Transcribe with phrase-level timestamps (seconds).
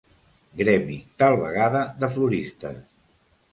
[0.61, 2.83] Gremi, tal vegada de floristes.